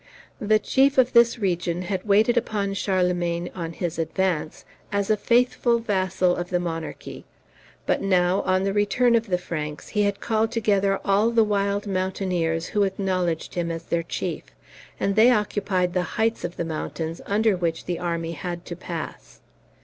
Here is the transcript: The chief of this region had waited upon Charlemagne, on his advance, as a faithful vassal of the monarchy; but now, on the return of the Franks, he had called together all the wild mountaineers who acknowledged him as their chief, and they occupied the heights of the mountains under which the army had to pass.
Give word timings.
The 0.39 0.57
chief 0.57 0.97
of 0.97 1.13
this 1.13 1.37
region 1.37 1.83
had 1.83 2.07
waited 2.07 2.35
upon 2.35 2.73
Charlemagne, 2.73 3.51
on 3.53 3.71
his 3.73 3.99
advance, 3.99 4.65
as 4.91 5.11
a 5.11 5.15
faithful 5.15 5.77
vassal 5.77 6.35
of 6.35 6.49
the 6.49 6.59
monarchy; 6.59 7.23
but 7.85 8.01
now, 8.01 8.41
on 8.41 8.63
the 8.63 8.73
return 8.73 9.13
of 9.13 9.27
the 9.27 9.37
Franks, 9.37 9.89
he 9.89 10.01
had 10.01 10.19
called 10.19 10.51
together 10.51 10.99
all 11.05 11.29
the 11.29 11.43
wild 11.43 11.85
mountaineers 11.85 12.65
who 12.69 12.81
acknowledged 12.81 13.53
him 13.53 13.69
as 13.69 13.83
their 13.83 14.01
chief, 14.01 14.45
and 14.99 15.15
they 15.15 15.29
occupied 15.29 15.93
the 15.93 16.01
heights 16.17 16.43
of 16.43 16.57
the 16.57 16.65
mountains 16.65 17.21
under 17.27 17.55
which 17.55 17.85
the 17.85 17.99
army 17.99 18.31
had 18.31 18.65
to 18.65 18.75
pass. 18.75 19.39